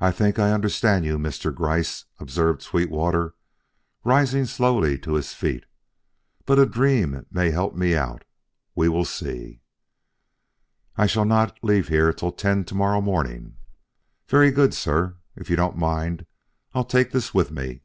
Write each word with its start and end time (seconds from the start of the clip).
"I 0.00 0.12
think 0.12 0.38
I 0.38 0.52
understand 0.52 1.06
you, 1.06 1.18
Mr. 1.18 1.50
Gryce," 1.50 2.04
observed 2.20 2.60
Sweetwater, 2.60 3.34
rising 4.04 4.44
slowly 4.44 4.98
to 4.98 5.14
his 5.14 5.32
feet. 5.32 5.64
"But 6.44 6.58
a 6.58 6.66
dream 6.66 7.24
may 7.30 7.50
help 7.50 7.74
me 7.74 7.94
out; 7.96 8.24
we 8.74 8.86
will 8.90 9.06
see." 9.06 9.62
"I 10.98 11.06
shall 11.06 11.24
not 11.24 11.58
leave 11.62 11.88
here 11.88 12.12
till 12.12 12.32
ten 12.32 12.64
to 12.66 12.74
morrow 12.74 13.00
morning." 13.00 13.56
"Very 14.28 14.50
good, 14.50 14.74
sir. 14.74 15.16
If 15.36 15.48
you 15.48 15.56
don't 15.56 15.78
mind, 15.78 16.26
I'll 16.74 16.84
take 16.84 17.10
this 17.12 17.32
with 17.32 17.50
me." 17.50 17.80